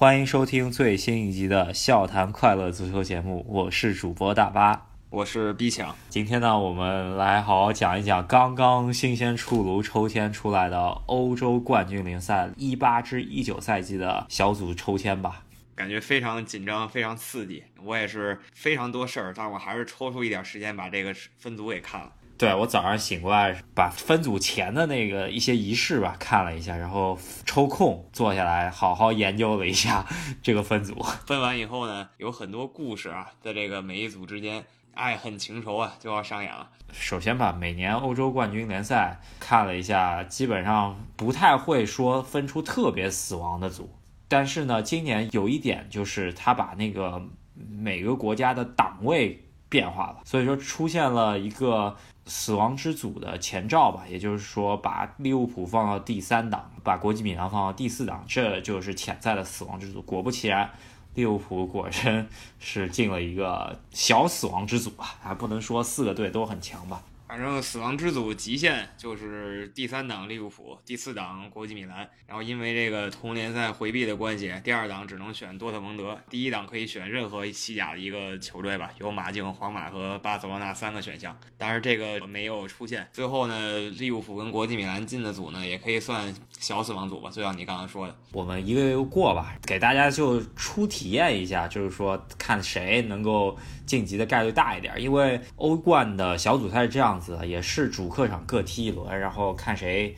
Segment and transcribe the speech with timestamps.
[0.00, 5.92] 欢迎收听最新一集的《笑谈快乐足球》节目，我是主播大巴，我是 B 强。
[6.08, 15.42] 今天呢，我们来好好讲一讲刚刚新鲜出炉抽签出来的欧洲冠军联赛一八至一九赛季的小组抽签吧。
[15.74, 17.64] 感觉非常紧张，非常刺激。
[17.82, 22.12] 我也是非常多事儿，但我还是抽出一点时间把这个分组给看了。
[22.38, 30.06] 对我早上醒过来，把分组前的那个一些仪式吧看了一下，然后抽空坐下来好好研究了一下
[30.40, 30.94] 这个分组。
[31.26, 36.70] 分完以后呢，有很多故事啊，在这个每一组之间，爱恨情仇啊就要上演了。
[36.92, 43.90] 首先吧每年欧洲冠军联赛看了一下，基本上不太会说分出特别死亡的组，
[44.28, 47.20] 但是呢，今年有一点就是他把那个
[47.68, 51.96] 每个国家的档位变化了，所以说出现了一个。
[52.28, 60.00] 死亡之组的前兆吧，也就是说，把利物浦放到第三档，把国际米兰放到第四档，这就是潜在的死亡之组。
[60.02, 60.70] 果不其然，
[61.14, 62.28] 利物浦果真
[62.60, 65.16] 是进了一个小死亡之组啊！
[65.20, 67.02] 还不能说四个队都很强吧。
[67.28, 72.08] 反正死亡之组极限就是第三档利物浦，第四档国际米兰。
[72.26, 81.38] 然后因为这个同联赛回避的关系，第二档只能选多特蒙德，第一档可以选任何西甲的一个球队吧，有马竞、皇马和巴塞罗那三个选项。
[81.58, 83.06] 但是这个没有出现。
[83.12, 87.28] 最后呢，利物浦跟国际米兰进的组呢，也可以算小死亡组吧。
[87.30, 93.54] 就像你刚刚说的，我们一个一个过吧，给大家就初体验一下，就是说看谁能够
[93.88, 94.94] 晋级的概率大一点。
[95.02, 97.36] 因为欧冠的小组赛是这样子。
[97.48, 100.14] 也是主客场各踢一轮，然后看谁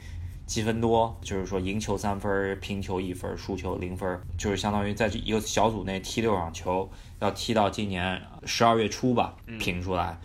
[0.47, 10.19] 积分多，就是说赢球三分，平球一分，输球零分，就是相当于在这一个小组内踢六场球，要踢到今年十二月初吧，评出来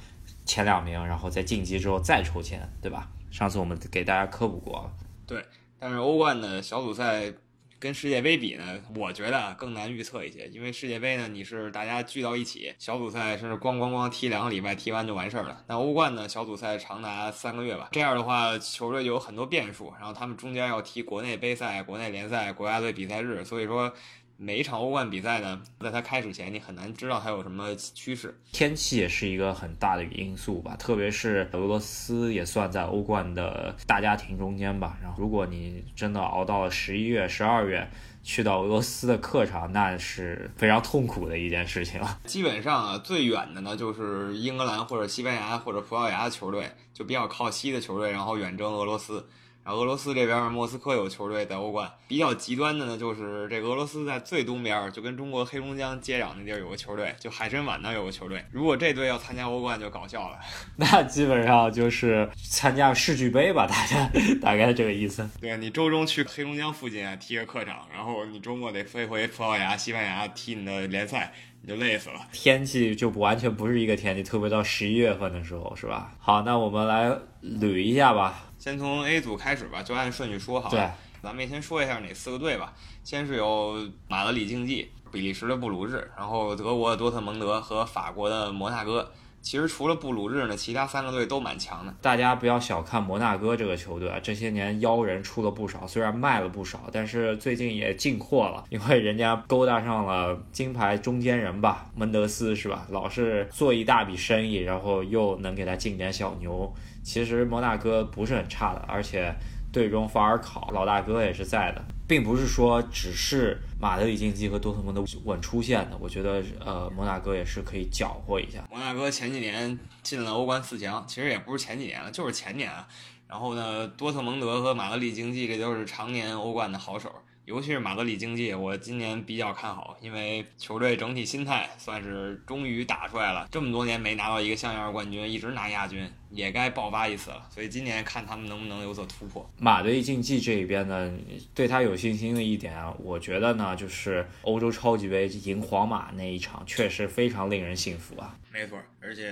[0.46, 3.08] 前两名，然后在晋级之后再抽签，对吧？
[3.30, 4.92] 上次我们给大家科普过了。
[5.28, 5.46] 对，
[5.78, 7.32] 但是欧冠的小组赛。
[7.80, 15.64] 跟世界杯比呢，我觉得更难预测一些，因为世界杯呢，你是大家聚到一起，小组赛是咣咣咣踢两个礼拜，踢完就完事儿了。
[15.68, 23.94] 那欧冠呢，小组赛长达三个月吧，这样的话，球队就有很多变数，然后他们中间要踢国内杯赛、国内联赛、国家队比赛日，所以说。
[24.38, 28.38] 每一场欧冠比赛呢，在它开始前，你很难知道它有什么趋势。
[28.52, 34.98] 天气也是一个很大的因素吧，特别是俄罗斯也算在欧冠的大家庭中间吧。
[35.02, 37.90] 然后，如果你真的熬到了十一月、十二月，
[38.24, 42.20] 去到俄罗斯的客场，那是非常痛苦的一件事情了。
[42.26, 49.26] 基本上啊，最远的呢就是英格兰或者西班牙或者葡萄牙的球队，就比较靠西的球队，然后远征俄罗斯。
[49.66, 58.46] 然后俄罗斯这边莫斯科有球队在欧冠，比较极端的呢，就是这个俄罗斯在最东边，就跟中国黑龙江接壤那地儿有个球队，就海参崴那有个球队。
[58.52, 60.38] 如果这队要参加欧冠，就搞笑了。
[60.78, 65.28] 那基本上就是参加世俱杯吧，大家大概这个意思。
[65.42, 71.34] 对你周中去黑龙江附近啊踢个客场，然后你周末得飞回葡萄牙、西班牙踢你的联赛，
[71.64, 72.22] 你就累死了。
[72.32, 76.14] 天气就不完全不是一个天气，特别到十一月份的时候，是吧？
[76.20, 77.10] 好，那我们来
[77.42, 78.44] 捋一下吧。
[78.66, 80.72] 先从 A 组开始吧，就按顺序说好。
[80.72, 80.90] 对，
[81.22, 82.74] 咱们先说一下哪四个队吧。
[83.04, 89.12] 先是有马德里竞技、比利时的布鲁日，然后德国的多特蒙德和法国的摩纳哥。
[89.46, 91.94] 其实除了布鲁日呢，其他三个队都蛮强的。
[92.02, 102.88] 大家不要小看摩纳哥这个球队啊，这些年妖人出了不少，虽然卖了不少，但是最近也进货了，因为人家勾搭上了金牌中间人吧，门德斯是吧？
[102.90, 106.74] 老是做一大笔生意，然后又能给他进点小牛。
[107.04, 109.32] 其实摩纳哥不是很差的，而且
[109.72, 115.98] 队中法尔考老大哥也是在的，并不是说只是马德里竞技和多特蒙德稳出现的。
[116.00, 118.68] 我觉得，呃，摩纳哥也是可以搅和一下。
[118.70, 122.88] 摩纳哥前几年进了欧冠四强，其实也不是前几年了，就是前年啊。
[123.28, 127.12] 然后呢，多特蒙德和马德里竞技这都是常年欧冠的好手。
[127.46, 133.48] 尤其是马德里竞技，我今年比较看好，因为球队整体心态算是终于打出来了。
[133.52, 137.48] 这么多年没拿到一个像样的冠军，一直拿亚军，也该爆发一次了。
[137.52, 139.48] 所以今年看他们能不能有所突破。
[139.60, 141.16] 马德里竞技这一边呢，
[141.54, 148.36] 对他有信心的一点啊，我觉得呢，就是欧洲超级杯赢皇马那一场，确实非常令人信服啊。
[148.52, 149.30] 没错，而且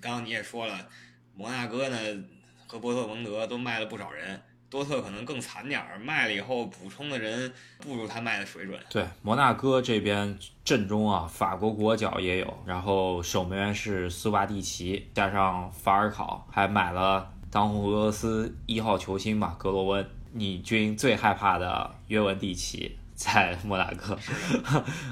[0.00, 0.86] 刚刚你也说了，
[1.34, 1.98] 摩纳哥呢
[2.68, 4.40] 和波特蒙德都卖了不少人。
[4.70, 8.78] 多特可能更惨点儿，卖了以后补充的人不如他卖的水准。
[8.88, 20.08] 对，摩纳哥这边阵中啊，法国国脚也有，然后守门员是苏瓦蒂奇，加上法尔考，还买了当红俄罗斯一号球星吧，格罗温。
[20.32, 24.16] 你军最害怕的约文蒂奇在 摩纳哥，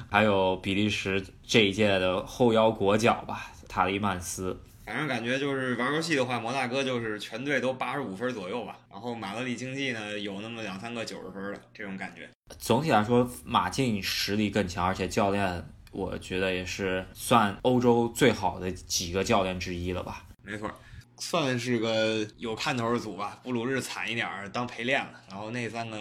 [0.08, 4.56] 还有比利时这一届的后腰国脚吧，塔利曼斯。
[4.88, 12.26] 反正感觉就是玩游戏的话，摩纳哥就是全队都八十五分左右吧，然后马德里竞技呢有那么两三个九十分的这种感觉。
[12.56, 20.24] 总体来说，马竞实力更强，而且教练我觉得也是算欧洲最好的几个教练之一了吧。
[20.42, 20.70] 没错。
[21.18, 25.98] 算是个有看头的组吧，布鲁日惨一点儿当陪练了，然后那三个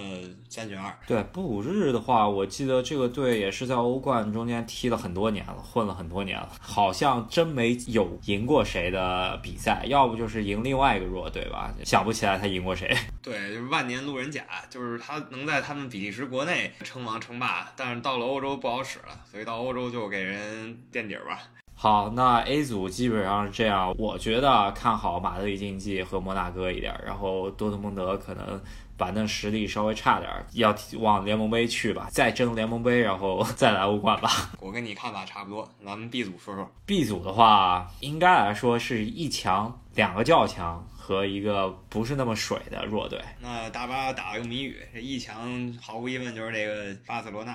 [0.49, 0.95] 三选二。
[1.07, 12.95] 对布鲁日的话，我记得这个队也是在欧冠中间踢了很多年了，混了很多年了，好像真没有赢过谁的比赛，要不就是赢另外一个弱队吧，想不起来他赢过谁。
[13.21, 21.41] 对，就是万年路人甲，就是他能在他们比利时国内称王称霸，但是到了欧洲不好使了，所以到欧洲就给人垫底儿吧。
[21.79, 23.93] 好，那 A 组基本上是这样。
[23.99, 28.59] 我觉得看好马德里竞技和摩纳哥一点，然后多特蒙德可能
[28.97, 34.27] 板凳实力稍微差点，要往联盟杯去吧，再争联盟杯，然后再来欧冠吧。
[34.59, 36.67] 我跟你看法差不多，咱们 B 组说说。
[36.87, 43.21] B 组的话，应该来说是一强、两个较强和一个不是那么水的弱队。
[43.39, 47.51] 那大巴打了个谜语，这一强毫无疑问就是这个巴塞罗那，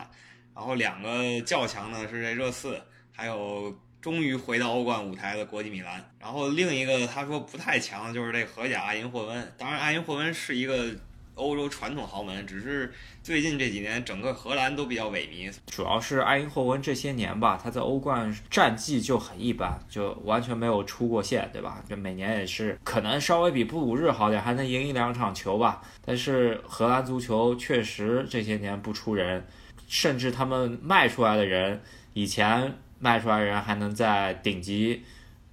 [0.54, 2.80] 然后两个较强呢是这热刺，
[3.10, 3.76] 还有。
[4.02, 9.52] 终于回到欧冠舞台的国际米兰，然后另一个他说不太强，就是这荷甲阿因霍温。
[9.56, 10.90] 当然，阿因霍温是一个
[11.36, 15.54] 欧洲传统豪门，只是最近这几年整个荷兰都比较萎靡。
[15.68, 21.80] 主要是阿因霍温这些年吧，他在欧冠战绩就很一般，就完全没有出过线，对吧？
[21.88, 25.80] 就每年也是可能稍微比布鲁日好点，还能赢一两场球吧。
[26.04, 29.46] 但是荷兰足球确实这些年不出人，
[29.86, 31.80] 甚至他们卖出来的人
[32.14, 32.76] 以前。
[33.02, 35.04] 卖出来人还能在顶级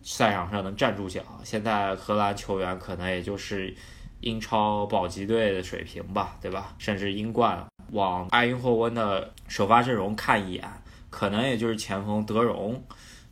[0.04, 3.76] 赛场上能站住脚，现在荷兰球员可能也就是
[4.20, 6.76] 英超保级队的水平吧，对吧？
[6.78, 10.72] 甚至英冠，往埃因霍温的首发阵容看一眼，
[11.10, 12.84] 可能也就是前锋德容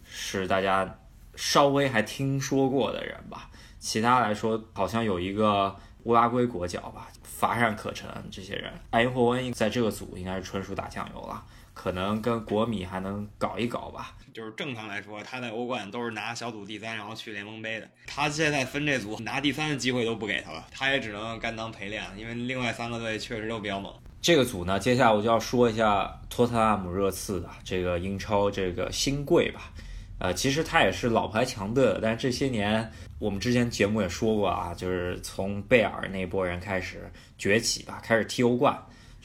[0.04, 0.98] 是大家
[1.36, 3.52] 稍微还听说过的人吧。
[3.78, 5.76] 其他来说，好像有一个
[6.06, 8.10] 乌拉圭国脚吧，乏善可陈。
[8.32, 11.46] 这些人，埃因霍温在这个组应该是纯属打酱油了。
[11.78, 14.16] 可能跟国米还能搞一搞吧。
[14.34, 17.88] 就是正常来说，他在欧冠都是拿小组第三，然后去联盟杯的。
[18.08, 23.94] 他现在分这组，拿第三的机会都不给他了，他也只能甘当陪练，因为另外三个队确实都比较猛。
[24.20, 29.72] 这个组呢，接下来我就要说一下托特纳姆热刺的这个英超这个新贵吧。
[30.20, 38.76] 呃，其实他也是老牌强队，但是这些年我们之前节目也说过啊，就是从贝尔那波人开始崛起吧，开始踢欧冠。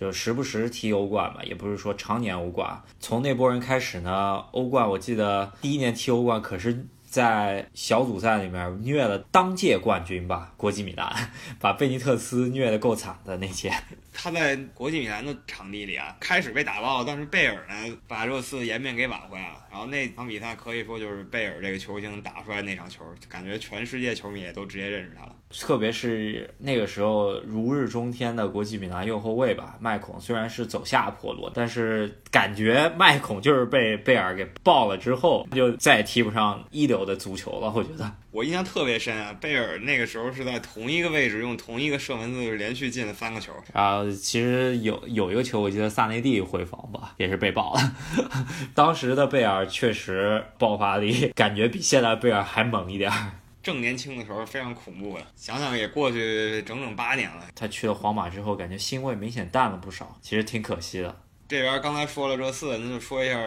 [0.02, 2.82] 就时不时踢欧冠嘛，也不是说常年欧冠。
[3.00, 6.87] 从那波人开始呢，欧冠我记得第一年踢欧冠可是。
[7.12, 11.14] 在小组赛里面虐了当届冠军吧，国际米兰，
[11.60, 13.70] 把贝尼特斯虐得够惨的那届。
[14.12, 19.67] 他在国际米兰的场地里啊，开始被打爆，但是贝尔呢把热刺颜面给挽回了。
[19.70, 25.37] 然后那场比赛可以说就是贝尔这个球星打出来那场球，感觉全世界球迷也都直接认识他了。
[25.50, 37.03] 特别是那个时候如日中天的国际米兰右后卫吧，麦孔虽然是走下坡路，但是感觉麦孔就是被贝尔给爆了之后，就再也踢不上一流。
[37.03, 39.32] 的足球了，我觉得我印象特别深啊。
[39.40, 43.52] 贝尔那个时候是在同一个位置用同一个射门姿势连续进了三个球。
[43.73, 47.94] 然后其实有有一个球，我记得萨内蒂回防吧，也是被爆了。
[48.75, 53.12] 当时的贝尔确实爆发力，感觉比现在贝尔还猛一点。
[53.62, 57.46] 正年轻的时候非常恐怖的，想想也过去整整八年了。
[57.55, 61.14] 他去了皇马之后，感觉腥味明显淡了不少，其实挺可惜的。
[61.46, 63.38] 这边刚才说了热刺，那就说一下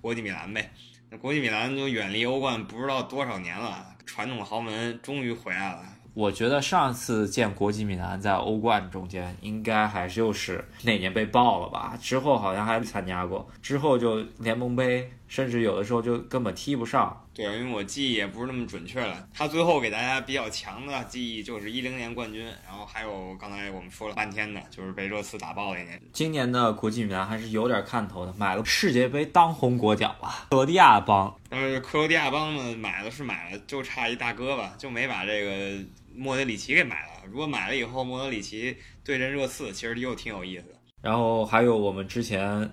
[0.00, 0.72] 国际米兰呗。
[1.10, 5.82] 那国际米兰就远离欧冠不知道多少年了，传统豪门终于回来了。
[6.14, 11.96] 我觉得上次见国际米兰在欧冠中间，应该还是又是那年被爆了吧？
[12.00, 17.24] 之后好像还参加过，之后就联盟杯，甚至有的时候就根本踢不上。
[17.38, 19.28] 对啊，因为我记忆也不是那么准确了。
[19.32, 26.02] 他最后给大家比较强的记忆就是一零年冠军，然后还有刚才我们说了半天的，就是被热刺打爆那年。
[26.12, 31.32] 今年的国际米兰还是有点看头的，买了世界杯当红国脚啊，克罗地亚帮。
[31.48, 35.84] 但是克罗地亚帮呢，买了是买了，就差一大哥吧，就没把这个。
[36.20, 40.74] 莫德里奇给买了，如果买了以后，莫德里奇对阵热刺，其实又挺有意思的。
[41.00, 42.68] 然后还有我们之前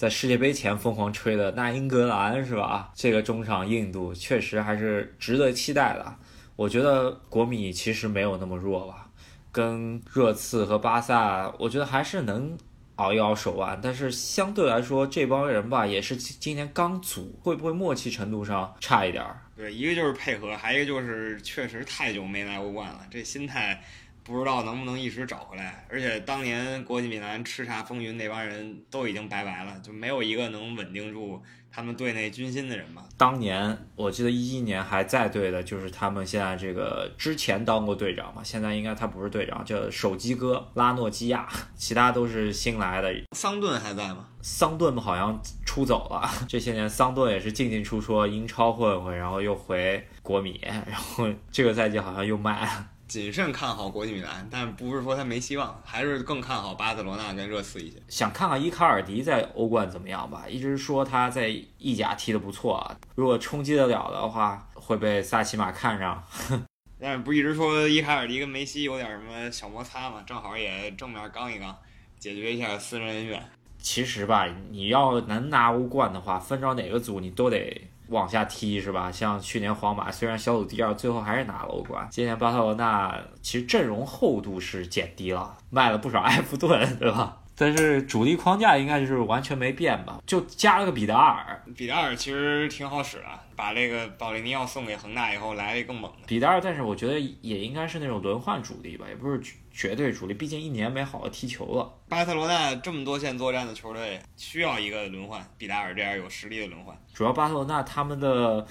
[0.00, 2.90] 在世界杯前疯狂吹的那英格兰，是吧？
[2.94, 6.16] 这个中场硬度确实还是值得期待的。
[6.56, 9.10] 我觉得国米其实没有那么弱吧，
[9.52, 12.56] 跟热刺和巴萨，我觉得还是能。
[12.96, 19.40] 熬一熬手腕，但是相对来说，这帮人吧也是今年刚组，会不会默契程度上差一点儿？
[19.56, 23.82] 对，一个就是配合，还一个就是确实太久没来欧冠了，这心态
[24.30, 25.84] 不知道能不能一时找回来。
[25.90, 33.04] 而且当年国际米兰叱咤风云那帮人都已经拜拜了，就没有一个能稳定住他们队内军心的人吧。
[33.16, 43.12] 当年我记得一一年还在队的，就是他们现在这个之前当过队长嘛，现在应该他不是队长，叫手机哥拉诺基亚，其他都是新来的。
[43.32, 44.26] 桑顿还在吗？
[44.42, 52.86] 桑顿好像出走了， 这些年桑顿也是进进出出，英超混混，然后又回国米，然后这个赛季好像又卖了。
[53.10, 57.96] 谨慎看好国际米兰，但不是说他没希望，还是更看好巴塞罗那跟热刺一些。
[58.06, 60.44] 想看看伊卡尔迪在欧冠怎么样吧？
[60.48, 66.22] 一直说他在意甲踢得不错啊，如果冲击得了的话，会被萨奇马看上。
[67.00, 70.22] 但是不一直说伊卡尔迪跟梅西有点什么小摩擦嘛？
[70.24, 71.76] 正好也正面刚一刚，
[72.16, 73.42] 解决一下私人恩怨。
[73.78, 77.89] 其实吧，你要能拿欧冠的话，分着哪个组你都得。
[78.10, 79.10] 往下踢是吧？
[79.10, 82.06] 像去年皇马虽然小组第二，最后还是拿了欧冠。
[82.10, 87.38] 今年巴塞罗那其实阵容厚度是减低了，卖了不少埃弗顿，对吧？
[87.60, 90.22] 但是主力框架应该就是完全没变吧？
[90.26, 91.62] 就加了个比达尔。
[91.76, 93.24] 比达尔其实挺好使的，
[93.54, 96.58] 把这个保利尼奥送给恒大以后，来了一更猛的比达尔。
[96.58, 99.38] 但是我觉得也应该是那种轮换主力吧，也不是
[99.70, 101.92] 绝对主力，毕竟一年没好好踢球了。
[102.08, 106.96] 巴塞罗那这么多线作战的球队，需要一个轮换，比达尔这样有实力的轮换。
[107.12, 108.66] 主要巴塞罗那他们的。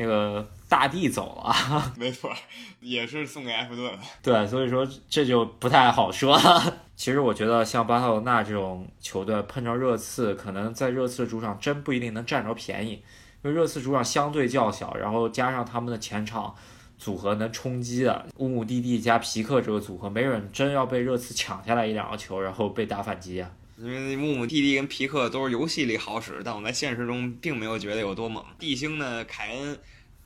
[0.00, 2.30] 那个大帝走了， 没错，
[2.80, 3.98] 也是送给埃弗顿了。
[4.22, 6.38] 对，所以说这就不太好说。
[6.94, 12.92] 其实我觉得像巴塞罗那这种球队碰着热刺，可能在热刺的主场真不一定能占着便宜，
[13.42, 16.54] 因为热刺主场相对较小，然后加上他们的前场
[16.98, 23.48] 组合能冲击的乌姆蒂蒂加皮克这个组合，没准真要被热刺抢下来一两个球，然后被打反击啊。
[23.76, 28.44] 因为木木弟弟跟皮克都是游戏里好使，但我在现实中并没有觉得有多猛。
[28.58, 29.78] 地星呢，凯恩，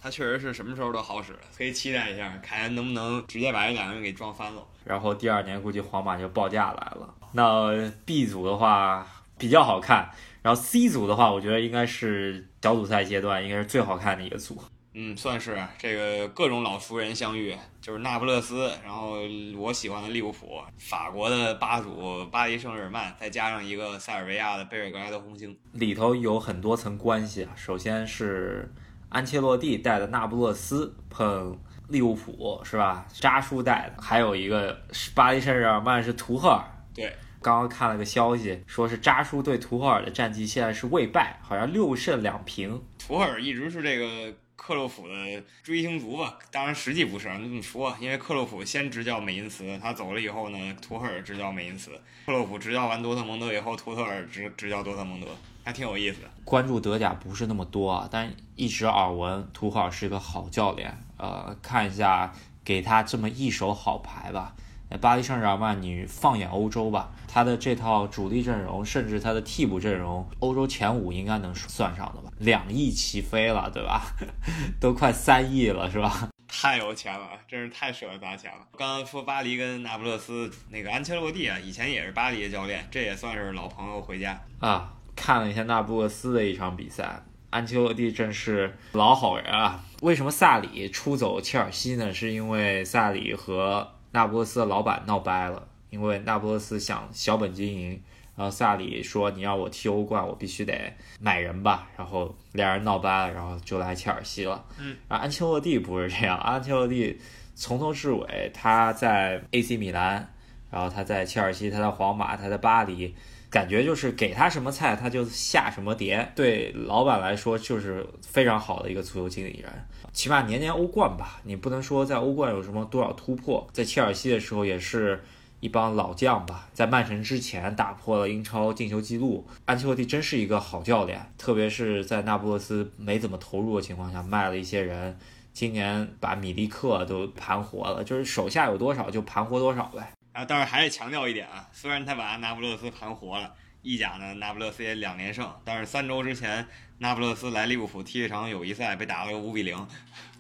[0.02, 4.66] 他确实是什么时候都好使，可以期待一下凯恩能不能直接把这两个人给撞翻了。
[4.84, 7.14] 然后第二年估计皇马就报价来了。
[7.32, 9.06] 那 B 组的话
[9.38, 10.10] 比较好看，
[10.42, 14.60] 然后 C 组的话，我觉得应该是小组赛阶段应该是最好看的一个组。
[14.94, 19.20] 嗯，算是这个各种老熟人相遇，就是那不勒斯，然后
[19.56, 27.52] 我喜欢的利物浦，法国的巴祖巴黎圣日耳曼，再加上一个塞尔维亚的贝尔格莱德红星，里头有很多层关系啊。
[27.56, 28.70] 首先是
[29.12, 33.06] 安切洛蒂带的那不勒斯碰利物浦，是吧？
[33.12, 36.64] 扎叔带的，还有一个是巴黎圣日耳曼是图赫尔。
[36.94, 42.82] 对，刚刚看了个消息，说是扎叔对图赫尔的战绩现在是未败，好像六胜两平。
[42.98, 44.34] 图赫尔一直是这个。
[44.54, 51.90] 克洛普的追星族吧，当然实际不是，你这么说，因为克洛普先执教美因茨，他走了以后呢，图赫尔执教美因茨，
[52.26, 55.26] 克洛普执教完多特蒙德以后，图赫尔执执教多特蒙德，
[55.64, 56.28] 还挺有意思的。
[56.44, 62.32] 关注德甲不是那么多啊，但一直耳闻图赫尔是一个好教练，呃，看一下
[62.64, 64.54] 给他这么一手好牌吧。
[65.00, 72.30] 巴黎圣日耳曼，你放眼欧洲吧，他的这套主力阵容，甚至他的替补阵容，欧洲前五应该能算上的吧？
[72.38, 74.02] 两亿起飞了，对吧？
[74.78, 76.28] 都快三亿了，是吧？
[76.46, 78.58] 太有钱了，真是太舍得砸钱了。
[78.76, 84.92] 刚刚说巴黎跟那不勒斯，那个安切洛蒂啊，以前也是巴黎的教练，这也算是老朋友回家啊。
[85.14, 89.84] 看了一下那不勒斯的一场比赛，安切洛蒂真是老好人啊。
[90.00, 92.12] 为什么萨里出走切尔西呢？
[92.12, 98.02] 是因为萨里和那不勒斯的老板闹掰了，因为那不勒斯想小本经营，
[98.34, 104.64] 然后萨里说你让我踢欧冠，我必须得买人吧，然后俩人闹掰了，然后就来切尔西了。
[104.80, 107.20] 嗯，然后安切洛蒂不是这样，安切洛蒂
[107.54, 110.34] 从头至尾他在 AC 米兰，
[110.70, 113.14] 然后他在切尔西，他在皇马，他在巴黎。
[113.52, 116.26] 感觉就是给他什么菜，他就下什么碟。
[116.34, 119.70] 对老板来说，就是非常好的一个足球经理人。
[120.14, 123.68] 起码年年欧冠吧，你不能说在欧冠有什么多少突破。
[123.70, 125.22] 在切尔西的时候，也是
[125.60, 126.66] 一帮老将吧。
[126.72, 129.46] 在曼城之前打破了英超进球纪录。
[129.66, 135.18] 安切洛蒂真是一个好教练，特别是在那不勒斯没怎么投入的情况下，卖了一些人。
[135.52, 140.10] 今年把米利克都盘活了，就是手下有多少就盘活多少呗。
[140.32, 146.66] 啊，但是还得强调一点啊，虽然他把那不勒斯盘活了，意甲呢，那不勒斯也两连胜，但是三周之前，
[146.98, 149.86] 那不勒斯来利物浦踢一场友谊赛，被打了个五比零。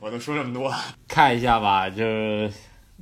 [0.00, 0.72] 我都说这么多，
[1.06, 2.50] 看一下吧，这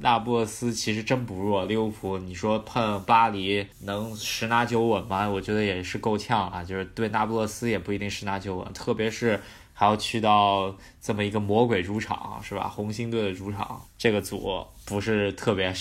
[0.03, 5.29] 那不勒斯其实真不弱，利物浦你说碰巴黎能十拿九稳吗？
[5.29, 9.41] 我觉得也是够呛啊，就是对那不勒斯也不一定十拿九稳，特别是
[9.73, 12.67] 还要去到这么一个魔鬼主场，是吧？
[12.67, 15.73] 红星队的主场，这个组不是特别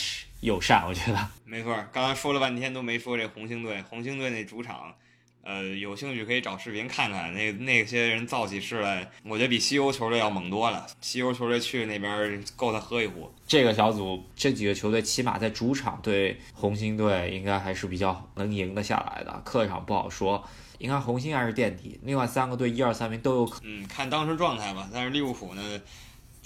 [0.41, 1.74] 友善，我觉得没错。
[1.91, 4.93] 刚刚说了半天都没说这红星队，红星队那主场
[5.41, 10.86] 呃，有兴趣可以找视频看看，那那些人造起势来，我觉得比西欧球队要猛多了。
[11.01, 13.34] 西欧球队去那边够他喝一壶。
[13.48, 20.43] 这个小组这几个球队起码在主场对红星队应该还是比较能赢得下来的，客场不好说。
[20.77, 23.60] 应该红星还是垫底，另外三个队一二三名都有可。
[23.63, 24.88] 嗯，看当时状态吧。
[24.93, 25.81] 但是利物浦呢？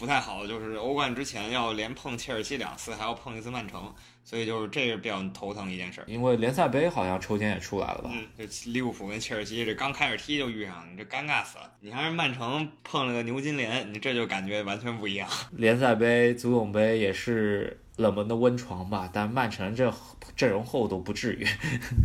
[0.03, 3.89] 不太好，就是欧冠之前要连碰切尔西两次，还要碰一次曼城，
[4.25, 6.03] 所以就是这个比较头疼一件事。
[6.07, 8.09] 因为联赛杯好像抽签也出来了吧？
[8.11, 11.71] 嗯，这利物浦跟切尔西这刚开始踢就遇上，你这尴尬死了。
[11.79, 15.25] 你还是曼城碰了个牛津联，你这就感觉完全不一样。
[15.51, 19.09] 联赛杯、足总杯也是冷门的温床吧？
[19.13, 19.89] 但曼城这
[20.35, 21.47] 阵容厚度不至于。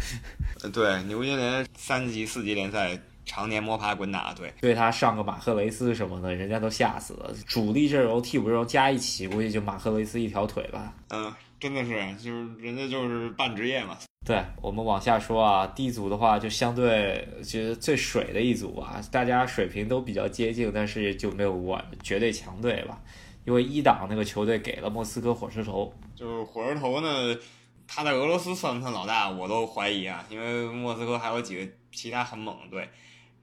[0.73, 2.97] 对，牛津联三级、四级联赛。
[3.29, 7.31] 常年摸爬滚打，对，对他上个马赫雷斯什么的，人家都吓死了。
[7.47, 10.95] 主力阵容、替补阵容加一起，估计就马赫雷斯一条腿吧。
[11.11, 11.31] 嗯，
[11.61, 13.99] 真的是，就是人家就是半职业嘛。
[14.27, 22.99] 对我们往下说啊，D 组的话就相对觉得最水的一组吧，大家水平都比较接近，但是就没有过绝对强队吧。
[23.45, 27.37] 因为一档那个球队给了莫斯科火车头，就是火车头呢，
[27.87, 32.89] 他在俄罗斯算不算老大，我都怀疑啊，因为莫斯科还有几个其他很猛的队。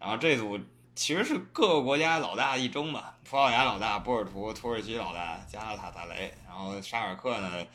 [0.06, 0.56] 然后这组
[0.94, 7.66] 其实是各个国家老大一争吧，葡萄牙老大波尔图，土耳其老大加拉塔萨雷，然后沙尔克呢，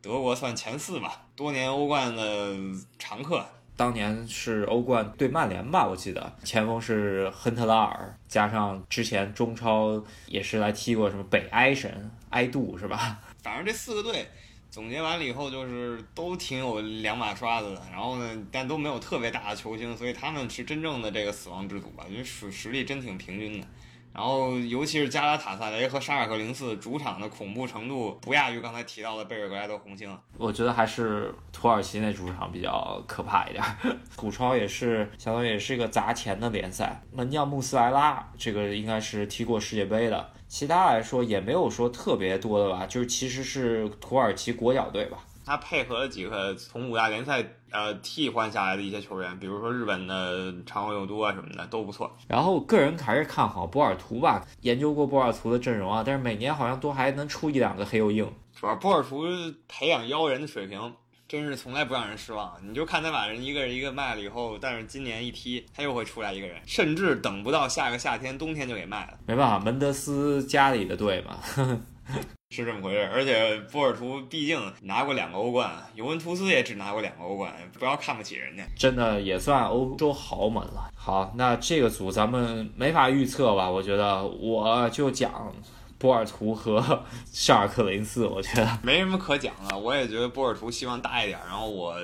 [0.00, 2.54] 德国算前四吧，多年欧冠的
[2.96, 3.44] 常客，
[3.76, 13.18] 当年是欧冠对曼联吧，我记得前锋是亨特拉尔，加上之前中超也是来踢过什么北埃神埃杜是吧？
[13.42, 14.30] 反正这四个队。
[14.70, 23.66] 总结完了以后，就是都挺有两把刷子的，然后呢，但都没有特别大的球星，所以他们是真正的这个死亡之组吧，因为实实力真挺平均的。
[24.12, 30.16] 然后，尤其是加拉塔萨雷和沙尔克零四主场的恐怖程度，不亚于刚才提到的贝尔格莱德红星。
[30.36, 33.64] 我觉得还是土耳其那主场比较可怕一点。
[34.16, 40.32] 土超也是相当于也是一个砸钱的联赛，门将穆斯莱拉这个应该是踢过世界杯的。
[40.50, 45.18] 其他来说也没有说特别多的吧，就是其实是土耳其国脚队吧。
[45.46, 52.10] 他配合了几个从五大联赛呃替换下来的一些球员，比如说日本的长尾佑都啊什么的都不错。
[52.26, 58.28] 然后个人还是看好波尔图吧，研究过波尔图的阵容啊，但是每年好像都还能出一两个黑又硬。
[58.54, 59.22] 主要波尔图
[59.68, 60.92] 培养妖人的水平。
[61.30, 69.12] 真是从来不让人失望，你就看他把人一个人一个卖了以后，但是今年一踢他又会出来一个人，甚至等不到下个夏天冬天就给卖了。
[69.28, 71.38] 没办法，门德斯家里的队嘛，
[72.50, 73.08] 是这么回事。
[73.14, 80.90] 而且波尔图毕竟拿过两个欧冠，尤文图斯也只拿过两个欧冠，不要看不起人家，真的也算欧洲豪门了。
[80.96, 83.70] 好，那这个组咱们没法预测吧？
[83.70, 85.54] 我觉得我就讲。
[86.00, 89.78] 波尔图和沙尔克雷斯，我觉得没什么可讲的。
[89.78, 91.94] 我也觉得波尔图希望大一点，然后我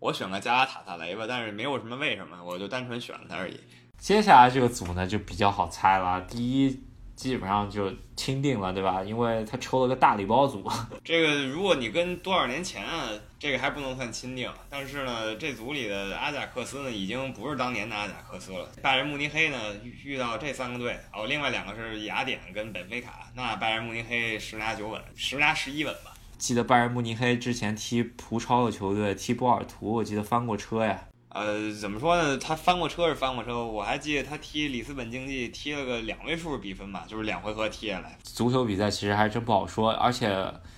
[0.00, 3.60] 我选个加拉塔萨雷吧，但是没有什么为什么，我就单纯选了他而已。
[3.96, 6.82] 接下来这个组呢就比较好猜了，第一。
[7.16, 9.02] 基本上就钦定了，对吧？
[9.02, 10.68] 因为他抽了个大礼包组。
[11.04, 14.50] 这个如果你跟多少年前啊，这个还不能算钦定。
[14.68, 18.68] 但是呢，这组里的阿贾克斯呢，已经不是当年的阿贾克斯了。
[18.82, 19.58] 拜仁慕尼黑呢，
[20.02, 26.12] 遇到这三个队，哦，另外两个是雅典跟本菲卡，那拜仁慕尼黑十拿九稳，十拿十一稳吧。
[26.36, 31.04] 记得拜仁慕尼黑之前踢葡超的球队踢波尔图，我记得翻过车呀。
[31.34, 32.38] 呃，怎么说呢？
[32.38, 38.16] 他翻过车是翻过车，我还记得他踢里斯本竞技踢了个两位数比分吧，就是两回合踢下来。
[38.22, 40.32] 足球比赛其实还真不好说，而且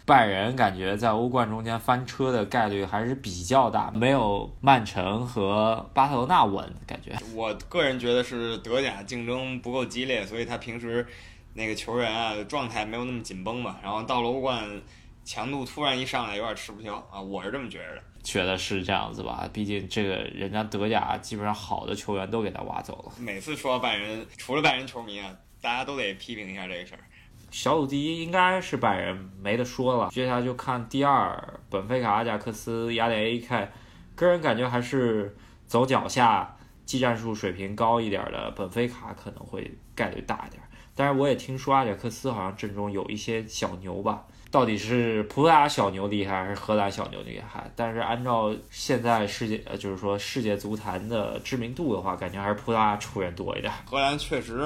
[0.06, 7.14] 拜仁感觉在欧冠中间翻车的概率还是比较大，没有曼城和巴塞罗那稳，感觉。
[7.34, 11.06] 我个人觉得是德甲竞争不够激烈，所以他平时
[11.52, 14.64] 那个球员啊状态没有那么紧绷吧，然后到了欧冠
[15.26, 18.02] 强度突然一上来有点吃不消啊，我是这么觉得的。
[18.22, 23.12] 觉得是这样子吧，毕竟这个人家德甲基本上好的球员都给他挖走了。
[23.18, 27.00] 每次说拜仁，除了拜仁球迷啊，大家都得批评一下这个事儿。
[27.50, 30.08] 小组第一应该是拜仁，没得说了。
[30.10, 33.68] 接下来就看第二，本菲卡、阿贾克斯、雅典 A.K。
[34.14, 35.36] 个人感觉还是
[35.66, 40.62] 走脚下，技战术水平高一点的本菲卡可能会概率大一点。
[40.94, 44.24] 但是我也听说阿贾克斯好像阵中有一些小牛吧。
[44.50, 47.70] 到底是葡萄牙小牛厉害还是荷兰小牛厉害？
[47.74, 53.72] 但是按照现在世界呃，就是说世界足坛的知名度的话，感觉还是葡萄牙出人多一点。
[53.84, 54.64] 荷兰确实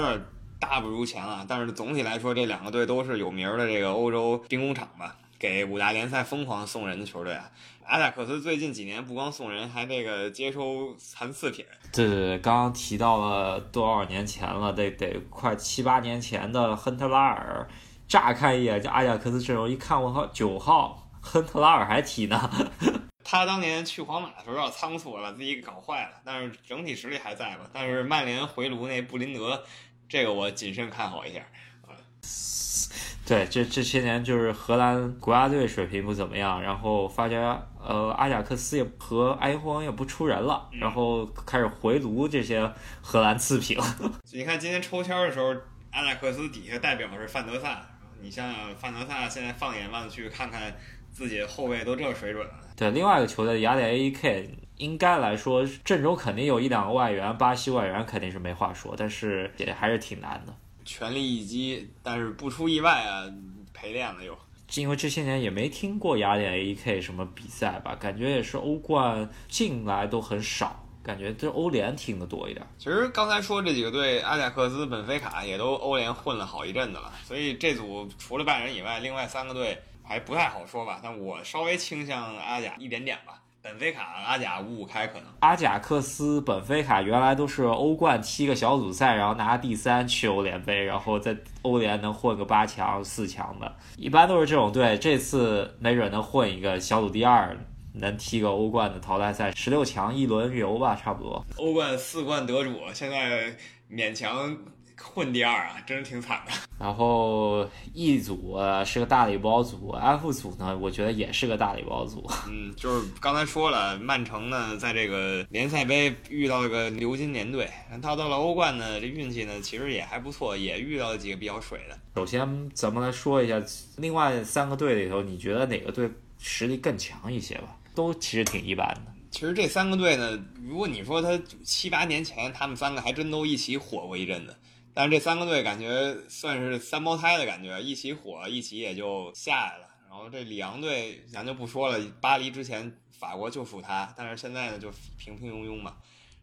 [0.60, 7.50] 大不如前了，但是总体来说，这两个队都是有名的这个欧洲兵工厂吧，给五大联赛疯狂送人的球队啊。
[7.86, 11.64] 阿贾克斯最近几年不光送人，还那个接收残次品。
[11.92, 14.72] 对对对，刚刚提到了多少年前了？
[14.72, 17.66] 得得快七八年前的亨特拉尔。
[18.10, 22.50] 乍看一眼，就阿贾克斯阵容，一看我靠，九号亨特拉尔还踢呢。
[23.22, 27.70] 他当年去皇马的时候有点仓促了，把自己给搞坏了，但是整体实力还在吧。
[27.72, 29.62] 但是曼联回炉那布林德，
[30.08, 31.40] 这个我谨慎看好一下。
[33.24, 37.38] 对，这这些年就是荷兰国家队水平不怎么样，然后发觉
[37.80, 42.68] 呃阿贾克斯也和埃因霍恩也不出人了，然后开始回炉这些
[43.00, 43.78] 荷兰次品。
[44.32, 45.54] 你看今天抽签的时候，
[45.92, 47.80] 阿贾克斯底下代表是范德萨，
[48.22, 50.74] 你像范德萨现在放眼望去，看看
[51.10, 52.54] 自己的后卫都这水准了。
[52.76, 60.54] 对，另外一个球队雅典 AEK 应该来说阵中肯定有一两个外援，巴西外援肯定是没话说，但是也还是挺难的。
[60.84, 63.24] 全力一击，但是不出意外啊，
[63.72, 64.36] 陪练了又。
[64.76, 72.64] 因为这些年也没听过雅典 AEK 什么比赛吧，感觉也是欧冠进来都很少，感觉这欧联听得多一点。
[72.78, 81.00] 其实刚才说这几个队，阿贾克斯、本菲卡也都欧联混了好一阵子了，所以这组除了拜仁以外，另外三个队还不太好说吧。
[81.02, 83.34] 但我稍微倾向阿贾一点点吧。
[83.62, 85.26] 本菲卡、阿贾五五开可能。
[85.40, 94.96] 阿贾克斯、本菲卡原来都是欧冠踢个小组赛，然后拿第三去欧联杯，然后在欧联能混个八强、四强的，一般都是这种队。
[94.96, 97.54] 这次没准能混一个小组第二，
[97.92, 101.44] 能踢个欧冠的淘汰赛，十六强一轮游吧，差不多。
[101.56, 103.56] 欧冠四冠得主现在
[103.90, 104.56] 勉强。
[105.02, 106.52] 混第二啊，真是挺惨的。
[106.78, 112.30] 然后 E 组是个大礼包组，F 组呢，我觉得也是个大礼包组。
[112.46, 117.66] 嗯，就是刚才说了，曼城呢在这个联赛杯遇到了个牛津联队，
[118.02, 121.98] 他到了欧冠呢，这运气呢其实也还不错，也遇到了几个比较水的。
[122.14, 123.58] 首先，咱们来说一下
[123.96, 127.74] 另外三个队里头，你觉得哪个队实力更强一些吧？
[127.94, 129.12] 都其实挺一般的。
[129.30, 134.56] 其实这三个队呢，如果你说他七八年前他们三个还真都一起火过一阵子。
[134.92, 139.86] 但是这三个队感觉算是三胞胎的感觉，一起火，一起也就下来了。
[140.08, 145.94] 然后这里昂队咱就不说了，巴黎之前法国就属他，但是现在呢就平平庸庸嘛。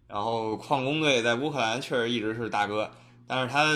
[0.08, 2.90] 然后矿工队在乌克兰确实一直是大哥，
[3.28, 3.76] 但是他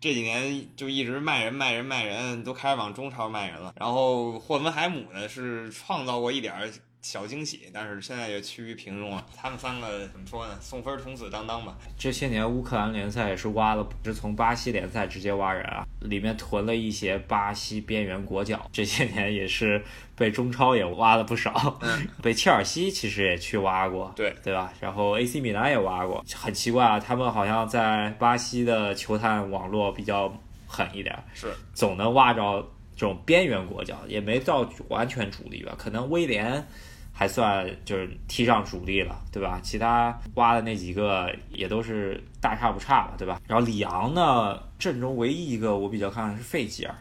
[0.00, 3.72] 这几年就一直卖人卖人卖人，都开始往中超卖人了。
[3.76, 6.52] 然后霍芬海姆呢是创造过一点。
[7.02, 9.26] 小惊喜，但是现在也趋于平庸了。
[9.34, 10.54] 他们三个怎么说呢？
[10.60, 11.74] 送分童子当当吧。
[11.98, 18.68] 这些年乌克兰联赛也是挖了，是从巴西联赛直接挖人啊，里面囤了一些巴西边缘国脚。
[18.70, 19.82] 这些年也是
[20.14, 21.80] 被中超也挖了不少，
[22.22, 24.70] 被切尔西其实也去挖过，对对吧？
[24.78, 30.30] 然后 AC 米兰也挖过，很奇怪啊，他们好像在巴西的球探网络比较
[30.66, 32.60] 狠一点，是总能挖着
[32.94, 35.74] 这种边缘国脚，也没到完全主力吧？
[35.78, 36.62] 可能威廉。
[37.12, 39.60] 还算就是踢上主力了，对吧？
[39.62, 43.40] 其他挖的那几个也都是大差不差吧，对吧？
[43.46, 46.94] 然后里昂呢，阵中唯一一个我比较看的是费吉尔，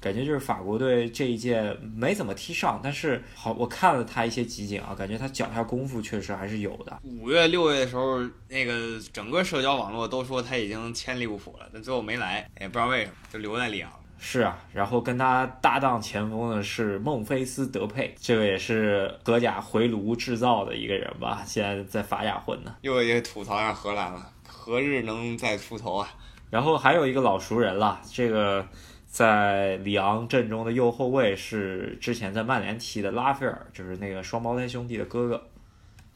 [0.00, 7.00] 感觉就是法国队这一届没怎么踢上，但是好，我看了他一些集锦啊，感觉他脚下功夫确实还是有的。
[7.02, 13.90] 五月六月的时候，那个整个社交网络都说他已经签利物浦了，但最后没来，也不知道为什么，就留在里昂。
[14.16, 22.74] 是啊，然后跟他搭档前锋的是孟菲斯德佩，这个也是德甲回炉制造的一个人吧，现在在法甲混呢。
[22.80, 26.08] 又也吐槽一下荷兰了，何日能再出头啊？
[26.48, 28.66] 然后还有一个老熟人了，这个
[29.06, 35.46] 在里昂阵中的右后卫是之前在曼联踢的拉斐尔，就是那个双胞胎兄弟的哥哥。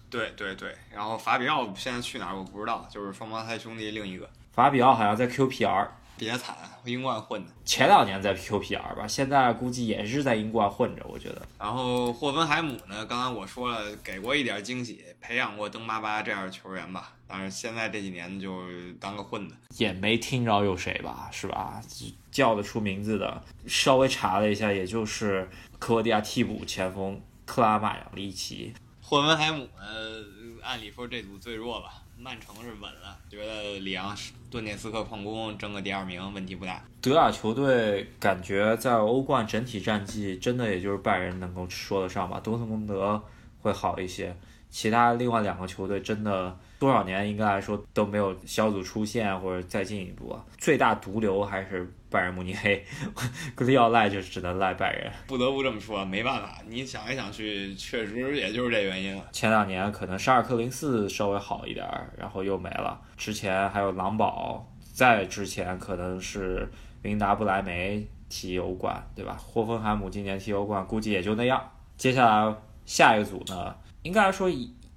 [0.09, 4.27] 对对对，然后法比奥现在去哪儿我不知道，就是双胞胎兄弟另一个。
[4.53, 5.89] 法比奥好像在 QPR。
[6.17, 6.57] 比较惨，
[6.91, 7.53] 英冠混的。
[7.65, 11.43] 前两年在 QPR 吧，现在估计也是在英冠混着，我觉得。
[11.59, 17.13] 然后霍芬海姆呢，刚才我说了，给过一点惊喜，培养过登巴巴这样的球员吧。
[17.27, 18.63] 但是现在这几年就
[18.99, 21.81] 当个混的，也没听着有谁吧，是吧？
[22.31, 25.47] 叫得出名字的，稍微查了一下，也就是
[25.79, 28.73] 克罗地亚替补前锋克拉马扬利奇。
[29.03, 32.03] 霍芬海姆呢，按理说这组最弱吧。
[32.21, 34.17] 曼城是稳了，觉得里昂、
[34.51, 36.83] 顿涅斯克矿工争个第二名问题不大。
[37.01, 43.23] 德甲球队感觉在欧冠整体战绩真的也就是拜仁能够说得上吧，多特蒙德
[43.61, 44.35] 会好一些，
[44.69, 46.57] 其他另外两个球队真的。
[46.79, 52.81] 多少年应该来说都没有小组出线或者再进一步，最大毒瘤还是拜仁慕尼黑，
[53.75, 59.25] 要赖就只能赖拜仁，不得不这么说，没办法，你想来想去，确实也就是这原因了。
[59.33, 61.85] 前两年可能沙尔克零四稍微好一点，
[62.17, 66.71] 然后又没了，之前还有狼堡，在之前可能是
[67.03, 69.37] 明达不莱梅踢欧冠，对吧？
[69.37, 71.61] 霍芬海姆今年踢欧冠估计也就那样。
[71.97, 72.55] 接下来
[72.89, 74.51] 下一组呢，应该来说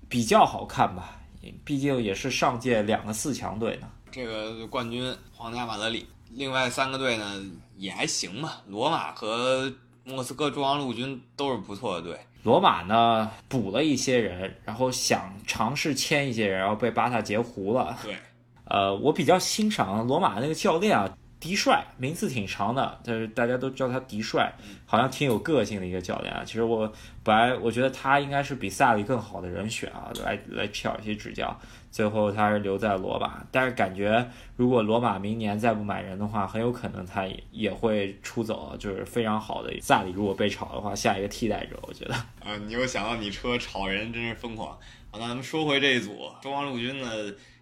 [0.07, 1.19] 比较好看吧。
[1.65, 3.89] 毕竟也是上届两个四强队呢。
[4.09, 7.43] 这个冠军皇家马德里，另外三个队呢
[7.75, 8.61] 也还行吧。
[8.65, 9.69] 罗马和
[10.05, 12.17] 莫斯科中央陆军都是不错的队。
[12.43, 17.97] 罗马呢补了一些人，然后想尝试签一些人，然后被巴萨截胡了。
[18.01, 18.15] 对，
[18.63, 21.13] 呃，我比较欣赏罗马那个教练啊。
[21.41, 24.53] 迪帅名字挺长的，但是大家都叫他迪帅，
[24.85, 26.43] 好像挺有个性的一个教练啊。
[26.45, 26.89] 其实我
[27.23, 31.59] 本来我觉得他应该是比萨里更好的人选啊，来来挑一些指教。
[31.89, 34.25] 最后他是留在罗马，但是感觉
[34.55, 40.11] 如果罗马明年再不买人的话，很有可能他也也会出走，就是非常好的萨里。
[40.11, 42.13] 如果被炒的话，下一个替代者，我觉得。
[42.13, 44.69] 啊，你又想到你车炒人，真是疯狂。
[45.09, 47.09] 好，那咱们说回这一组中央陆军呢，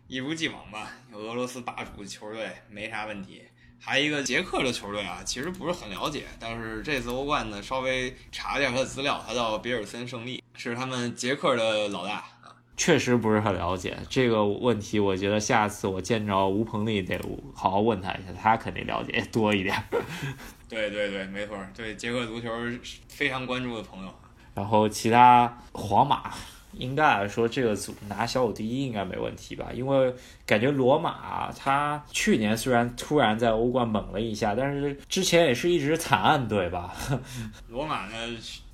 [0.07, 3.41] 一如既往吧，俄罗斯霸主球队没啥问题。
[3.81, 12.55] 还有一个捷克的球队啊，其实不是很了解，但是这次欧冠呢，稍微查了一下他的资料，他叫比尔森胜利，是他们捷克的老大啊。
[12.77, 17.19] 确实不是很了解这个问题，我觉得下次我见着吴鹏丽得
[17.53, 19.75] 好好问他一下，他肯定了解多一点。
[20.69, 22.49] 对对对，没错，对捷克足球
[23.07, 24.13] 非常关注的朋友。
[24.53, 26.33] 然后其他皇马。
[26.79, 29.67] 应该来说，这个组拿小组第一应该没问题吧？
[29.73, 30.11] 因为
[30.45, 36.95] 感觉罗马他去年虽然突然在欧冠猛了一下，但是之前也是一直惨案队吧。
[37.67, 38.15] 罗马呢，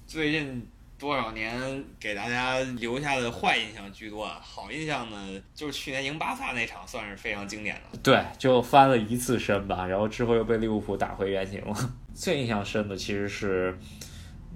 [0.06, 0.66] 最近
[0.98, 8.00] 多少年给大家留下的坏印象居多，好印象呢，就是去年赢巴萨那场算是非常经典的。
[8.04, 11.76] 对，就翻了一次身吧，然后之后又被利物浦打回原形了。
[12.14, 13.78] 最印象深的其实是。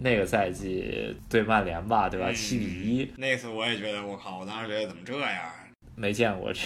[0.01, 2.31] 那个赛季对曼联吧，对吧？
[2.31, 3.11] 七比一。
[3.17, 4.39] 那次我也觉得，我靠！
[4.39, 5.43] 我当时觉得怎么这样？
[5.95, 6.61] 没见过这，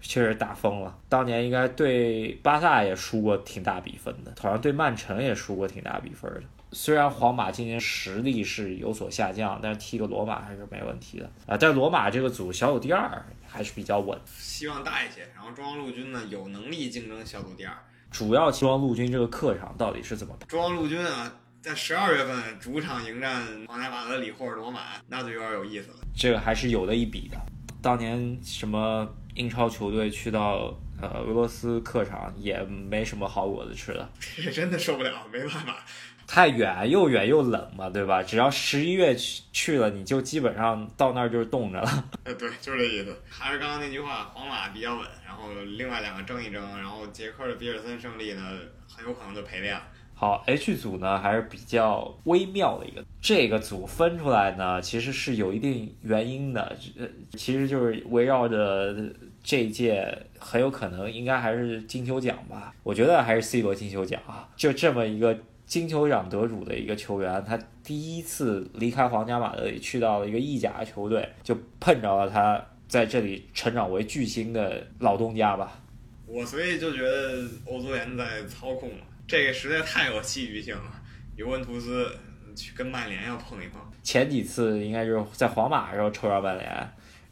[0.00, 0.98] 确实打疯了。
[1.08, 6.42] 当年应该对巴萨也输过挺大比分的，好像对曼城也输过挺大比分的。
[6.72, 11.56] 虽然皇马今年实力是有所下降，但是踢个罗马还是没问题的啊。
[11.56, 15.20] 但罗马这个组小组第二还是比较稳，希望大一些。
[15.36, 17.72] 然后中央陆军呢，有能力竞争小组第二。
[18.10, 20.36] 主要中央陆军这个客场到底是怎么？
[20.48, 21.32] 中央陆军啊。
[21.64, 25.96] 在十二月份主场迎战皇家马德里或者罗马，那就有点有意思了。
[26.14, 27.38] 这个还是有的一比的。
[27.80, 35.82] 当年什么英超球队去到呃俄罗斯客场也没什么好果子吃的， 这真的受不了，没办法，
[36.26, 38.22] 太远又远又冷嘛，对吧？
[38.22, 42.04] 只要十一月去去了，你就基本上到那儿就是冻着了。
[42.24, 43.16] 呃，对，就是这意思。
[43.26, 45.48] 还是刚刚那句话，皇马比较稳，然后
[45.78, 48.42] 另外两个争一争，然后捷克的比尔森胜利呢，
[48.86, 49.80] 很有可能就赔了。
[50.24, 58.96] 好，H 组呢还是比较微妙的一个，这个组分出来呢，其实是有一定原因的，呃，其实就是围绕着
[59.42, 75.82] 这一届很有可能应该还是金球奖吧，我觉得还是 C 罗金球奖啊，就这么一个金球奖得主的一个球员，他第一次离开皇家马德里去到了一个意甲球队，就碰着了他在这里成长为巨星的老东家吧，
[76.26, 78.88] 我所以就觉得欧足联在操控。
[79.26, 81.02] 这个实在太有戏剧性了，
[81.36, 82.10] 尤文图斯
[82.54, 83.80] 去跟曼联要碰一碰。
[84.02, 86.68] 前几次应该就是在皇马的时候抽着曼联，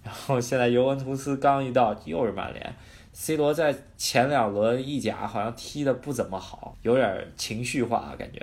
[0.03, 2.75] 然后现在尤文图斯刚一到又是曼联。
[3.13, 8.41] C 罗在前两轮意甲好像踢的不怎么好，有点情绪化感觉。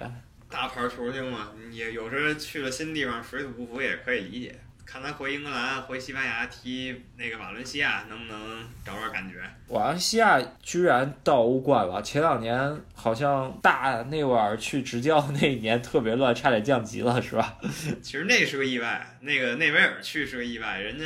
[0.47, 4.55] 大牌球星嘛，也有时去了新地方水土不服也可以理解。
[4.91, 9.35] 看他回英格兰、回西班牙踢那个瓦伦西亚，能不能找找感觉？
[9.67, 12.01] 瓦伦西亚居然到欧冠了！
[12.01, 17.55] 前两年好像大内维尔去执教那一年特别乱，差点降级了，是吧？
[18.01, 20.79] 其实那是个意外，那个内维尔去是个意外。
[20.79, 21.05] 人家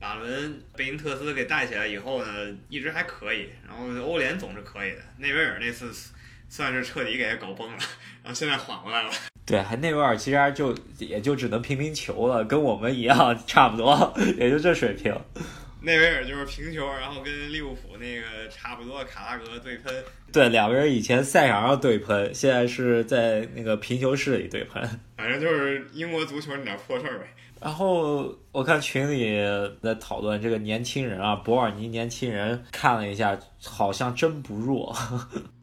[0.00, 4.98] 瓦伦贝因特斯给带起来以后呢，一直还可以，然后欧联总是可以的。
[5.16, 5.90] 内维尔那次
[6.48, 7.78] 算是彻底给他搞崩了，
[8.22, 9.10] 然后现在缓过来了。
[9.46, 15.14] 对，还内维尔其实就也就只能平平球了，跟我们一样 差不多，也就这水平。
[15.80, 19.94] 内维尔就是平球，然后跟利物浦那个差不多，卡拉格对喷。
[20.32, 24.82] 对，两个人以前赛场上对喷，现在是在那个平球室里对喷。
[25.16, 27.26] 反正就是英国足球那点破事儿呗。
[27.60, 29.40] 然后我看群里
[29.82, 34.94] 在讨论这个年轻人啊，博尔尼年轻人，看了一下，好像真不弱。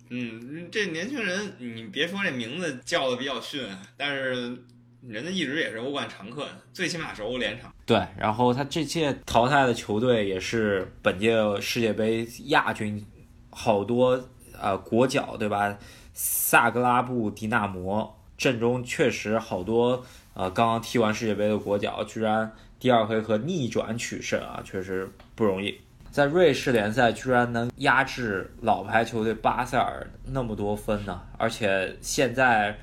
[0.10, 3.64] 嗯，这年轻人，你别说这名字叫的比较逊，
[3.98, 4.58] 但是
[5.02, 7.74] 人家一直也是欧冠常客，最起码是欧联场。
[7.86, 13.06] 对，然后他这届淘汰的球队也是本届世界杯亚军，
[13.50, 15.78] 好多呃国脚对吧？
[16.14, 25.80] 萨格拉布迪纳摩阵中确实好多呃刚刚踢完世界杯的国脚，居然第二回合逆转取胜啊，确实不容易。
[26.16, 31.22] 在瑞士联赛居然能压制老牌球队巴塞尔那么多分呢？
[31.38, 32.80] 而且现在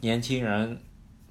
[0.00, 0.80] 年轻人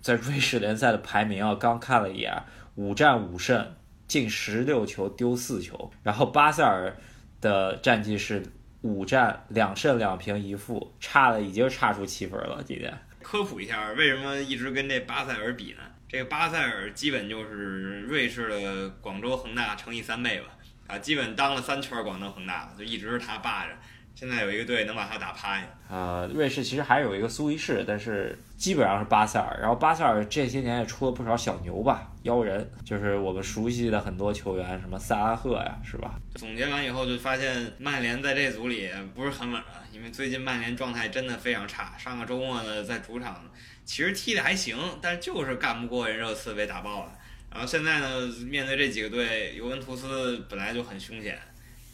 [0.01, 2.31] 在瑞士联赛的排名啊，刚看了一眼，
[2.75, 3.73] 五战五胜，
[4.07, 5.91] 进十六球，丢四球。
[6.03, 6.95] 然后巴塞尔
[7.41, 8.43] 的战绩是
[8.83, 12.61] 五战两胜两平一负，差了已经差出七分了。
[12.63, 15.79] 今天科普一下，为什么一直跟这巴塞尔比呢？
[16.07, 20.54] 这个巴塞尔基本就是瑞士的广州恒大乘以三倍吧，
[20.87, 23.71] 啊，基本当了三圈广东恒大，就一直是他霸着。
[24.13, 25.63] 现在有一个队能把他打趴下。
[25.89, 29.59] 呃，瑞士其实还有一个苏黎世，但是基本上是巴塞尔。
[29.59, 36.15] 然后巴塞尔这些年也出了不少小牛吧，妖人，就是我们熟悉的很多球员，什么萨拉赫呀，是吧？
[36.35, 41.93] 总结完以后就发现曼联在这组里不是很稳啊，因为最近曼联状态真的非常差。
[41.97, 43.43] 上个周末呢，在主场
[43.83, 47.11] 其实踢的还行，但就是干不过人热刺，被打爆了。
[47.55, 51.39] 然后现在呢，面对这几个队，尤文图斯本来就很凶险，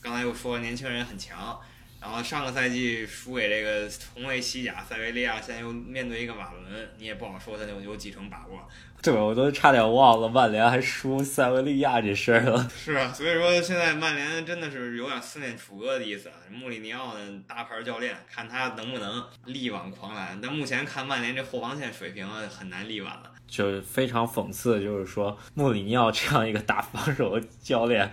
[0.02, 1.62] 刚才又说年轻人很强。
[2.00, 8.67] 然后上个赛季输给这个同为西甲塞维利亚，现在又面对一个瓦伦，你也不好说他有有几成把握。
[9.02, 12.70] 对，我都差点忘了曼联还输塞维利亚这事儿了。
[12.70, 16.30] 是啊，所以说现在曼联真的是有点四面楚歌的意思。
[16.52, 20.40] 穆里尼奥的，大牌教练，看他能不能力挽狂澜。
[20.42, 23.24] 但目前看曼联这后防线水平很难力挽了。
[23.48, 28.10] 就非常讽刺，就是说穆里尼奥这样一个打防守的教练，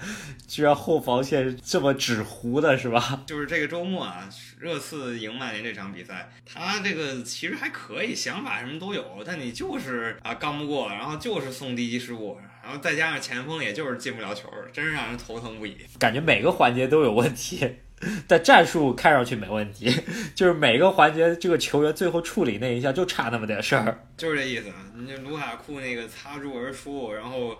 [0.48, 3.22] 居然后防线这么纸糊的，是吧？
[3.24, 15.76] 就是这个周末啊，热刺赢曼联这场比赛，他这个其实还可以，想法什么都有，但你就是啊刚不过，然后就是送低级失误，然后再加上前锋也就是进不了球，真是让人头疼不已。
[15.98, 17.68] 感觉每个环节都有问题。
[18.28, 19.92] 但战术看上去没问题，
[20.32, 24.66] 就是每个环节这个球员最后处理那一下就差那么点事儿，就是这意思。
[24.94, 27.58] 你就卢卡库那个擦柱而出，然后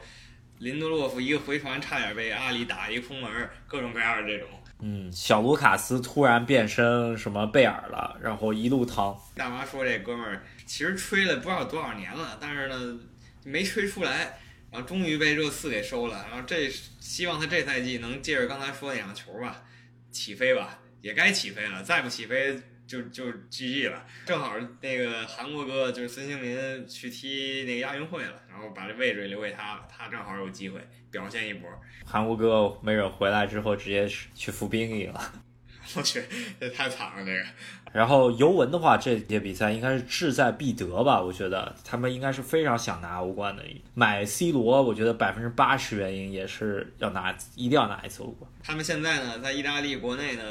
[0.59, 3.29] 林德洛夫一个回传差点被阿里打一空门，
[3.67, 4.49] 各种各样的这种。
[4.81, 9.21] 嗯，小卢卡斯突然变身什么贝尔了，然后一路趟。
[9.35, 13.01] 大妈说这哥们儿其实吹了不知道多少年了，但是呢
[13.43, 14.39] 没吹出来，
[14.71, 16.27] 然后终于被热刺给收了。
[16.31, 19.65] 然后这希望他这赛季能借着刚才说那两个球吧。
[20.11, 24.05] 起飞吧，也该起飞了，再不起飞就就 GG 了。
[24.25, 31.71] 正好那个韩国哥就是孙兴民去踢那个亚运会了，然后把这位置留给他了，他正好有机会表现一波。
[32.05, 35.33] 韩国哥没准回来之后直接去服兵役了。
[35.97, 36.23] 我去，
[36.61, 37.43] 这太惨了这个。
[37.93, 41.23] 然后尤文的话，这届比赛应该是志在必得吧？
[41.23, 43.63] 我觉得他们应该是非常想拿欧冠的。
[43.95, 48.51] 买 C 罗，我觉得百分之八十原因也是要拿，一定要拿一次欧冠。
[48.63, 50.43] 他们现在呢，在意大利国内呢，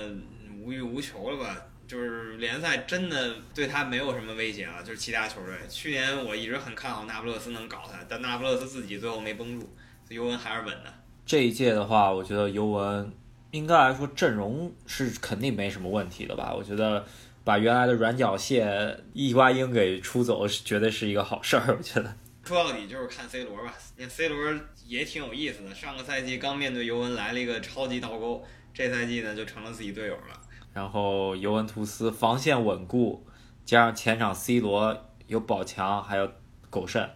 [0.59, 1.61] 无欲无求了吧？
[1.87, 4.81] 就是联赛真的对他没有什么威胁了。
[4.83, 9.69] 就是其他球队，去年我一直很看好那不勒斯能搞他，但那不勒斯自己最后没绷住，
[10.09, 10.91] 尤文还是稳的。
[11.23, 13.13] 这一届的话，我觉得尤文。
[13.57, 16.53] 应该来说，阵容是肯定没什么问题的吧？
[16.55, 17.03] 我觉得
[17.43, 21.75] 把原来的软脚蟹伊瓜因给出走，绝对是一个好事儿。
[21.75, 23.73] 我觉得说到底就是看 C 罗吧。
[23.97, 24.53] 那 C 罗
[24.85, 30.39] 也挺有意思的，上个赛季刚面对尤文来了一个超级倒钩，这赛季呢就成了自己队友了。
[30.73, 33.25] 然后尤文图斯防线稳固，
[33.65, 36.31] 加上前场 C 罗有宝强还有
[36.69, 37.09] 狗剩，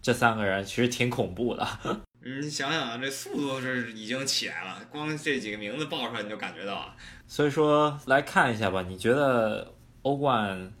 [0.00, 1.68] 这三个人其实挺恐怖的。
[2.24, 6.96] 你想想啊，这速度是已经起来了，光这几个名字报出来你就感觉到了。
[7.26, 10.72] 所以说来看一下吧，你觉得欧冠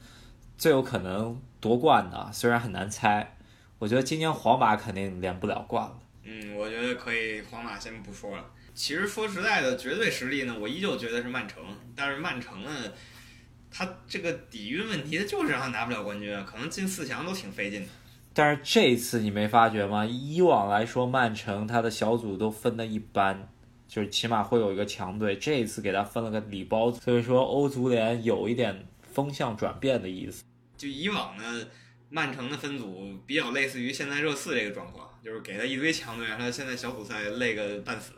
[0.56, 3.36] 最有可能夺冠的，虽然很难猜，
[3.78, 5.98] 我觉得今年皇马肯定连不了冠了。
[6.22, 8.44] 嗯，我觉得可以，皇马先不说了。
[8.72, 11.60] 其实说实在的，绝对实力呢，我依旧觉得是曼城。
[11.96, 12.70] 但是曼城呢，
[13.70, 17.88] 他这个底蕴问题，他就是让他拿不了冠军，可能进四强都挺费劲的。
[18.34, 20.06] 但是这次你没发觉吗？
[20.06, 23.48] 以往来说，曼城他的小组都分的一般，
[23.86, 25.36] 就是起码会有一个强队。
[25.36, 30.42] 这一次给他分了个礼包，所以说欧足联有一点风向转变的意思。
[30.78, 31.66] 就以往呢，
[32.08, 38.12] 曼城的分组比较类似于现在热刺这个状况，就是给他一堆强队，他现在小组赛累个半死。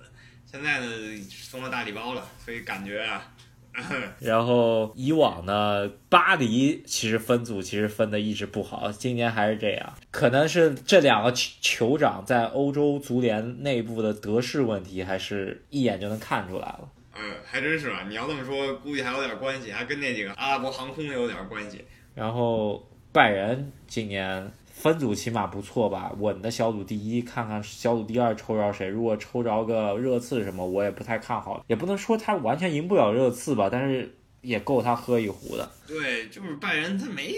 [0.47, 0.87] 现在呢，
[1.29, 3.34] 送了大礼包了，所以感觉啊。
[4.21, 16.89] 然后以往呢，巴黎其实分组其实分的一直不好，今年还是这样，可能是这两个酋长在欧洲足联内部的得势问题，还是一眼就能看出来了。
[17.17, 21.85] 嗯，还真是啊，你要这么说，估计还有点关系，还跟那几个阿拉伯航空也有点关系。
[22.15, 24.51] 然后拜仁今年。
[24.75, 28.89] 分组起码不错吧，稳的小组第一，看看小组第二抽着谁。
[28.89, 31.65] 如果抽着个热刺什么，我也不太看好。
[31.69, 35.71] 也不能说他完全赢不了热刺吧，但是也够他喝一壶的。
[35.87, 37.35] 对，就是拜仁，他没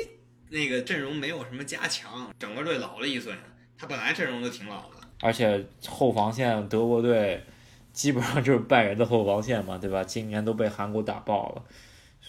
[0.49, 3.35] 那个阵容，没有什么加强，整个队老了一岁。
[3.79, 7.45] 他本来阵容就挺老的，而且后防线德国队
[7.93, 10.03] 基本上就是拜仁的后防线嘛，对吧？
[10.03, 11.63] 今年都被韩国打爆了。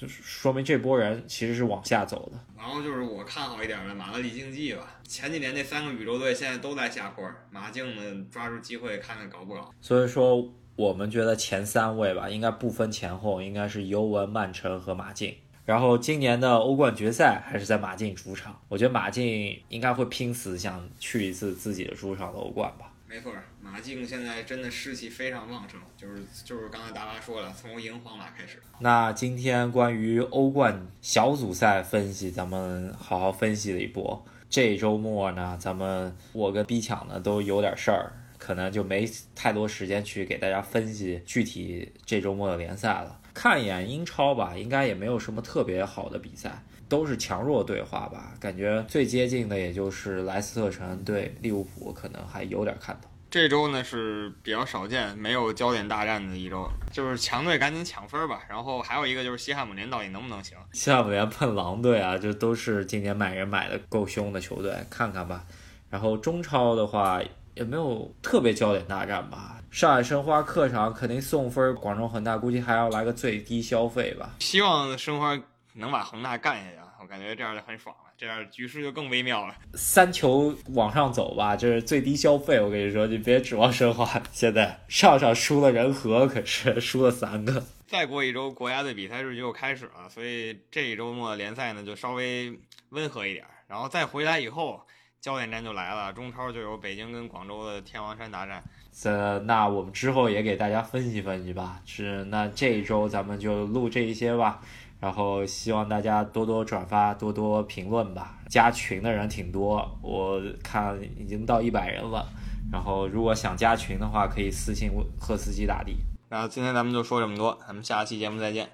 [0.06, 2.40] 说明这波人其实是往下走的。
[2.56, 5.00] 然后就是我看好一点的马德里竞技吧。
[5.04, 9.74] 前几年那三个宇宙队现在都在下坡，马竞呢抓住机会看看搞不搞。
[9.82, 15.34] 所以说我们觉得前三位吧，应该不分前后，应该是尤文、曼城和马竞。
[15.66, 22.87] 然后今年的欧冠决赛还是在马竞主场，我觉得马竞应该会拼死想去一次自己的主场的欧冠吧。
[23.10, 28.62] 没错，马竞现在真的士气非常旺盛，就是就是刚才大巴说了，从赢皇马开始。
[28.80, 34.26] 那今天关于欧冠小组赛分析，咱们好好分析了一波。
[34.50, 43.22] 这周末呢，咱们我跟 B 抢呢都有点事儿，可能就没太多时间去给大家分析具体这周末的联赛了。
[43.34, 48.34] 看一眼英超吧，应该也没有什么特别好的比赛，都是强弱对话吧。
[48.40, 53.10] 感觉最接近的也就是莱斯特城对利物浦，可能还有点看头。
[53.30, 58.42] 这周呢是比较少见没有焦点大战的一周，就是强队赶紧抢分吧。
[58.48, 60.58] 然后还有一个就是西汉姆联到底能不能行？
[60.72, 65.44] 西汉姆联碰狼队啊，这都是今年买人买的够凶的球队，看看吧。
[65.90, 67.22] 然后中超的话
[67.54, 69.62] 也没有特别焦点大战吧。
[69.70, 74.36] 上海申花客场肯定送分，广州恒大估计还要来个最低消费吧。
[74.40, 75.38] 希望申花
[75.78, 78.12] 能把恒大干下去，我感觉这样就很爽了。
[78.18, 79.56] 这样局势就更微妙了。
[79.76, 82.60] 三球往上走吧，就是最低消费。
[82.60, 84.22] 我跟你说，你别指望申花。
[84.32, 87.64] 现在上上输了人和，可是输了三个。
[87.86, 92.52] 再过一周，国家队比赛日就又开始了，所以这一周末联赛呢就稍微
[92.90, 93.46] 温和一点。
[93.68, 94.82] 然后再回来以后，
[95.22, 98.64] 焦点战就来了，中超就有北京跟广州的天王山大战。
[98.92, 101.80] 这那我们之后也给大家分析分析吧。
[101.86, 104.60] 是那这一周咱们就录这一些吧。
[105.00, 108.40] 然后希望大家多多转发，多多评论吧。
[108.50, 112.26] 加群的人挺多，我看已经到一百人了。
[112.72, 115.98] 然后如果想加群的话，可以私信赫斯基大帝。
[116.30, 118.68] 那今天咱们就说这么多，咱们下期节目再见。